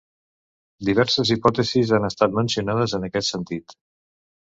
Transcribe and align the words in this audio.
Diverses 0.89 1.33
hipòtesis 1.35 1.93
han 1.99 2.09
estat 2.09 2.37
mencionades 2.41 2.99
en 3.01 3.11
aquest 3.11 3.33
sentit. 3.37 3.81